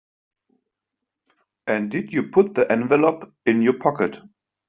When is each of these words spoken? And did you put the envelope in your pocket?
And 1.67 1.91
did 1.91 2.11
you 2.11 2.23
put 2.31 2.55
the 2.55 2.71
envelope 2.71 3.31
in 3.45 3.61
your 3.61 3.77
pocket? 3.77 4.17